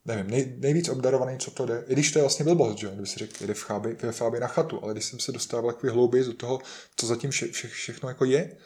[0.06, 1.84] nevím, nej, nejvíc obdarovaný, co to jde.
[1.88, 4.40] I když to je vlastně blbost, že kdyby si řekl, jde v chábi, v chábi
[4.40, 6.60] na chatu, ale když jsem se dostával takový hlouběji do toho,
[6.96, 8.58] co zatím vše, vše, všechno jako je,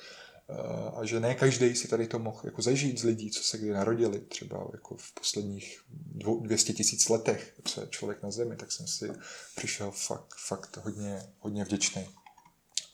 [0.49, 3.57] eh, a že ne každý si tady to mohl jako zažít z lidí, co se
[3.57, 5.81] kdy narodili, třeba jako v posledních
[6.41, 9.09] 200 tisíc letech, co je člověk na zemi, tak jsem si
[9.55, 12.07] přišel fakt, fakt hodně, hodně vděčný.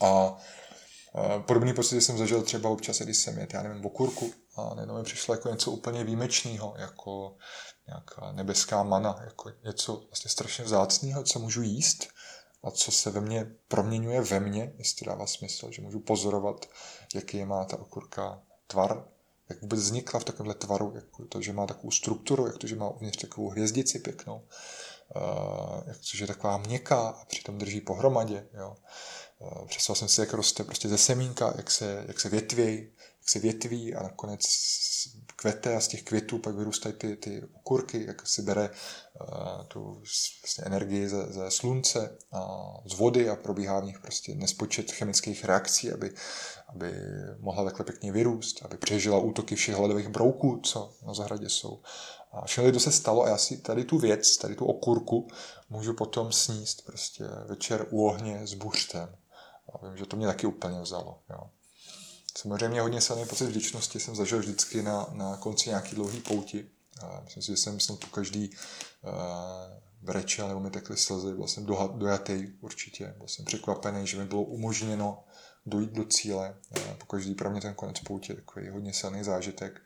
[0.02, 0.38] A
[1.16, 4.74] eh, Podobný pocit jsem zažil třeba občas, když jsem jet, já nevím, v okurku a
[4.76, 7.36] najednou mi přišlo jako něco úplně výjimečného, jako
[7.88, 12.08] nějaká nebeská mana, jako něco vlastně strašně vzácného, co můžu jíst
[12.64, 16.66] a co se ve mně proměňuje ve mně, jestli dává smysl, že můžu pozorovat,
[17.16, 19.08] jaký má ta okurka tvar,
[19.50, 22.76] jak vůbec vznikla v takovémhle tvaru, jako to, že má takovou strukturu, jak to, že
[22.76, 24.48] má uvnitř takovou hvězdici pěknou,
[25.16, 28.48] uh, jak to, že je taková měkká a přitom drží pohromadě.
[28.54, 28.76] Jo.
[29.40, 33.30] Uh, představil jsem si, jak roste prostě ze semínka, jak se, jak se větví, jak
[33.30, 34.42] se větví a nakonec
[35.42, 40.04] kvete a z těch květů pak vyrůstají ty, ty okurky, jak si bere uh, tu
[40.42, 42.48] vlastně energii ze, ze slunce a
[42.86, 46.14] z vody a probíhá v nich prostě nespočet chemických reakcí, aby,
[46.68, 46.94] aby
[47.40, 51.82] mohla takhle pěkně vyrůst, aby přežila útoky všech hledových brouků, co na zahradě jsou.
[52.32, 55.28] A všechno to se stalo a já si tady tu věc, tady tu okurku
[55.70, 59.16] můžu potom sníst prostě večer u ohně s buřtem.
[59.74, 61.20] A vím, že to mě taky úplně vzalo.
[61.30, 61.50] Jo.
[62.38, 66.70] Samozřejmě hodně silný pocit vděčnosti jsem zažil vždycky na, na konci nějaký dlouhý pouti.
[67.02, 69.12] A myslím si, že jsem snad po každý uh,
[70.02, 74.26] brečel nebo mi tekly slzy, byl jsem do, dojatý určitě, byl jsem překvapený, že mi
[74.26, 75.24] bylo umožněno
[75.66, 76.56] dojít do cíle.
[76.98, 79.82] Pokaždý pro mě ten konec poutě je takový hodně silný zážitek.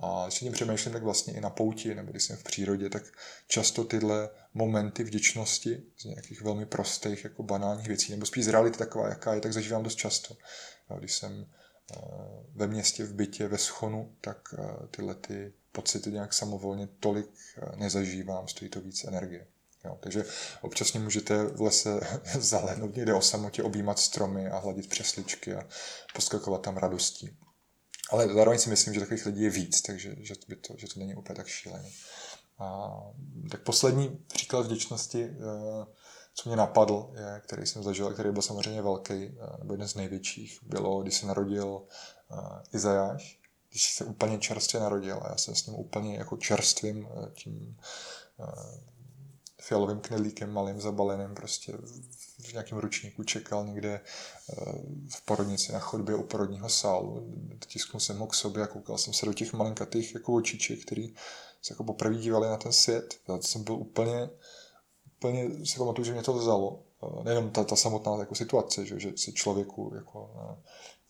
[0.00, 3.02] A když tím přemýšlím, tak vlastně i na pouti, nebo když jsem v přírodě, tak
[3.48, 8.78] často tyhle momenty vděčnosti z nějakých velmi prostých, jako banálních věcí, nebo spíš z reality
[8.78, 10.36] taková, jaká je, tak zažívám dost často.
[10.98, 11.46] Když jsem
[12.54, 17.76] ve městě, v bytě, ve schonu, tak eh, tyhle ty pocity nějak samovolně tolik eh,
[17.76, 19.46] nezažívám, stojí to víc energie.
[19.84, 20.24] Jo, takže
[20.60, 22.00] občas můžete v lese
[22.38, 25.68] zalehnout někde o samotě, objímat stromy a hladit přesličky a
[26.14, 27.36] poskakovat tam radostí.
[28.10, 31.00] Ale zároveň si myslím, že takových lidí je víc, takže že, by to, že to
[31.00, 31.90] není úplně tak šílené.
[32.58, 32.90] A,
[33.50, 35.86] tak poslední příklad vděčnosti, eh,
[36.34, 39.94] co mě napadl, je, který jsem zažil, který byl samozřejmě velký, eh, nebo jeden z
[39.94, 41.82] největších, bylo, když se narodil
[42.32, 42.36] eh,
[42.72, 43.38] Izajáš,
[43.70, 47.76] když se úplně čerstvě narodil a já jsem s ním úplně jako čerstvým tím
[49.62, 51.72] fialovým knedlíkem malým zabaleným prostě
[52.38, 54.54] v nějakém ručníku čekal někde eh,
[55.08, 57.34] v porodnici na chodbě u porodního sálu.
[57.66, 61.14] Tisknul jsem ho k sobě a koukal jsem se do těch malinkatých jako očiček, který
[61.62, 63.18] se jako poprvé dívali na ten svět.
[63.28, 64.30] Já jsem byl úplně,
[65.22, 66.82] úplně si pamatuju, že mě to vzalo.
[67.02, 70.62] Eh, nejenom ta, ta samotná jako situace, že, že se člověku jako eh,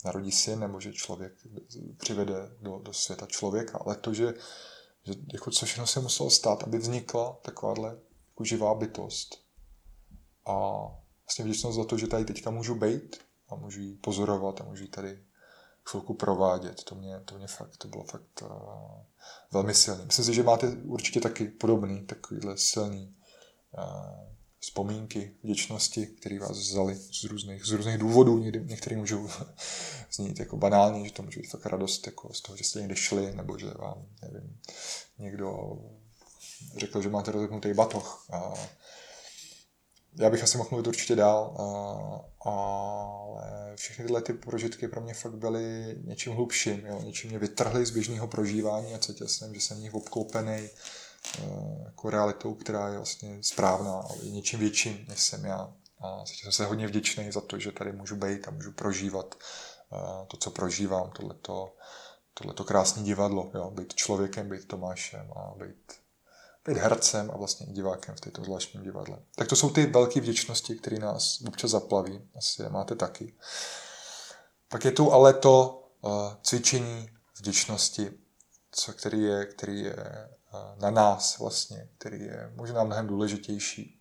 [0.05, 1.33] narodí syn, nebo že člověk
[1.99, 4.35] přivede do, do světa člověka, ale to, že,
[5.05, 7.89] že jako co všechno se muselo stát, aby vznikla takováhle
[8.29, 9.43] jako živá bytost.
[10.47, 10.87] A
[11.27, 13.17] vlastně vděčnost za to, že tady teďka můžu být
[13.49, 15.25] a můžu ji pozorovat a můžu ji tady
[15.85, 16.85] chvilku provádět.
[16.85, 18.49] To mě, to mě fakt, to bylo fakt uh,
[19.53, 20.05] velmi silné.
[20.05, 23.17] Myslím si, že máte určitě taky podobný, takovýhle silný
[24.59, 28.39] vzpomínky, vděčnosti, které vás vzali z různých, z různých důvodů.
[28.39, 29.29] Někdy, některý můžou
[30.13, 32.97] znít jako banální, že to může být fakt radost jako z toho, že jste někde
[32.97, 34.61] šli, nebo že vám, nevím,
[35.19, 35.79] někdo
[36.77, 38.27] řekl, že máte rozepnutý batoh.
[38.33, 38.55] A
[40.19, 45.15] já bych asi mohl mluvit určitě dál, a, ale všechny tyhle ty prožitky pro mě
[45.15, 47.03] fakt byly něčím hlubším, jo?
[47.05, 50.69] něčím mě vytrhly z běžného prožívání a cítil jsem, že jsem v nich obklopený
[51.85, 55.73] jako realitou, která je vlastně správná, ale i něčím větším, než jsem já.
[56.01, 60.27] A jsem se hodně vděčný za to, že tady můžu být a můžu prožívat e,
[60.27, 61.77] to, co prožívám, tohleto,
[62.35, 63.71] tohleto krásné divadlo, jo?
[63.71, 66.03] být člověkem, být Tomášem a být
[66.67, 69.19] být hercem a vlastně i divákem v této zvláštním divadle.
[69.35, 72.29] Tak to jsou ty velké vděčnosti, které nás občas zaplaví.
[72.37, 73.35] Asi je máte taky.
[74.69, 78.11] Pak je tu ale to uh, cvičení vděčnosti,
[78.73, 80.29] co, který je, který je
[80.81, 84.01] na nás vlastně, který je možná mnohem důležitější,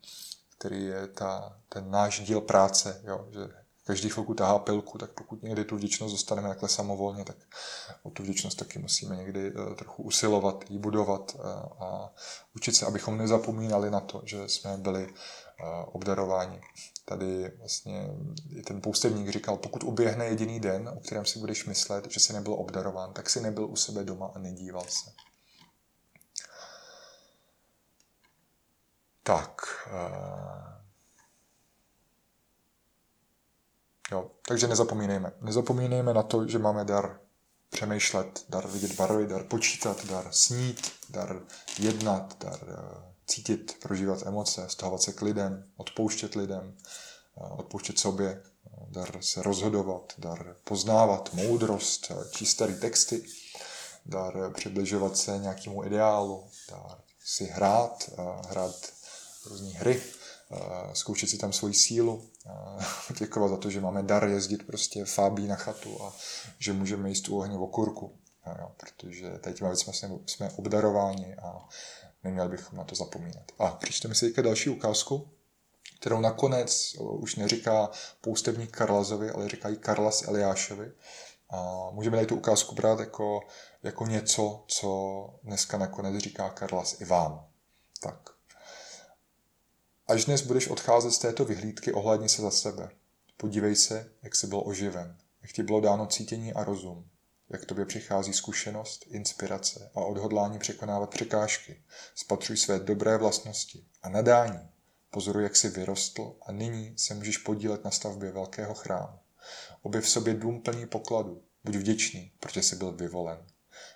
[0.58, 5.42] který je ta, ten náš díl práce, jo, že každý chvilku tahá pilku, tak pokud
[5.42, 7.36] někdy tu vděčnost dostaneme takhle samovolně, tak
[8.02, 11.42] o tu vděčnost taky musíme někdy eh, trochu usilovat, ji budovat eh,
[11.78, 12.14] a
[12.56, 16.60] učit se, abychom nezapomínali na to, že jsme byli eh, obdarováni.
[17.04, 18.08] Tady vlastně
[18.56, 22.32] i ten poustevník říkal, pokud uběhne jediný den, o kterém si budeš myslet, že jsi
[22.32, 25.10] nebyl obdarován, tak si nebyl u sebe doma a nedíval se.
[29.22, 29.62] Tak,
[34.12, 35.32] Jo, takže nezapomínejme.
[35.40, 37.20] Nezapomínejme na to, že máme dar
[37.70, 41.40] přemýšlet, dar vidět barvy, dar počítat, dar snít, dar
[41.78, 46.76] jednat, dar uh, cítit, prožívat emoce, stahovat se k lidem, odpouštět lidem,
[47.34, 48.42] uh, odpouštět sobě,
[48.88, 53.24] dar se rozhodovat, dar poznávat, moudrost, číst starý texty,
[54.06, 58.10] dar přibližovat se nějakému ideálu, dar si hrát,
[58.48, 58.92] hrát
[59.46, 60.02] různé hry,
[60.92, 62.30] zkoušet si tam svoji sílu,
[63.18, 66.12] děkovat za to, že máme dar jezdit prostě fábí na chatu a
[66.58, 68.18] že můžeme jíst u ohně v okurku,
[68.58, 71.68] jo, protože tady těma věcmi jsme, jsme obdarováni a
[72.24, 73.52] neměli bychom na to zapomínat.
[73.58, 75.30] A přečteme si teďka další ukázku,
[76.00, 80.92] kterou nakonec už neříká poustevník Karlazovi, ale říká i Karlas Eliášovi.
[81.50, 83.40] A můžeme tady tu ukázku brát jako,
[83.82, 84.90] jako něco, co
[85.44, 87.46] dneska nakonec říká Karlas i vám.
[88.00, 88.30] Tak,
[90.12, 92.90] Až dnes budeš odcházet z této vyhlídky, ohlédni se za sebe.
[93.36, 97.08] Podívej se, jak jsi byl oživen, jak ti bylo dáno cítění a rozum,
[97.48, 101.82] jak tobě přichází zkušenost, inspirace a odhodlání překonávat překážky.
[102.14, 104.68] Spatřuj své dobré vlastnosti a nadání.
[105.10, 109.18] Pozoruj, jak jsi vyrostl a nyní se můžeš podílet na stavbě velkého chrámu.
[109.82, 111.42] Objev v sobě dům plný pokladu.
[111.64, 113.46] Buď vděčný, protože jsi byl vyvolen.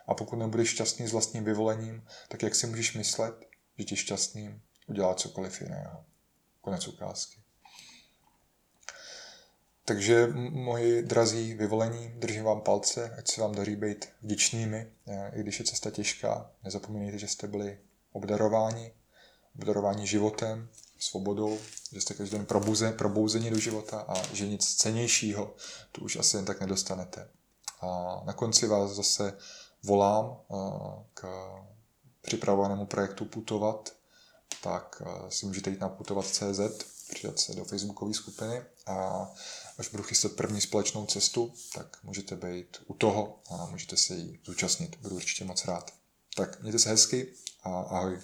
[0.06, 3.34] A pokud nebudeš šťastný s vlastním vyvolením, tak jak si můžeš myslet,
[3.78, 6.04] že tě šťastným udělat cokoliv jiného.
[6.60, 7.40] Konec ukázky.
[9.84, 15.40] Takže, moji drazí vyvolení, držím vám palce, ať se vám daří být vděčnými, eh, i
[15.40, 16.50] když je cesta těžká.
[16.64, 17.78] Nezapomínejte, že jste byli
[18.12, 18.92] obdarováni,
[19.56, 20.68] obdarováni životem
[20.98, 21.58] svobodou,
[21.92, 25.54] že jste každý den probuze, probouzení do života a že nic cenějšího
[25.92, 27.28] tu už asi jen tak nedostanete.
[27.80, 29.38] A na konci vás zase
[29.82, 30.36] volám
[31.14, 31.26] k
[32.22, 33.92] připravovanému projektu Putovat,
[34.66, 36.60] tak si můžete jít na putovat.cz,
[37.10, 39.28] přidat se do facebookové skupiny a
[39.78, 44.40] až budu chystat první společnou cestu, tak můžete být u toho a můžete se jí
[44.44, 44.96] zúčastnit.
[45.02, 45.94] Budu určitě moc rád.
[46.36, 47.26] Tak mějte se hezky
[47.62, 48.18] a ahoj.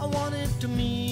[0.00, 1.05] I wanted to meet